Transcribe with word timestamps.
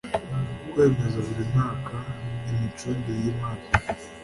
Kwemeza 0.69 1.17
buri 1.25 1.43
mwaka 1.51 1.95
imicungire 2.51 3.15
y 3.23 3.27
imari 3.33 3.65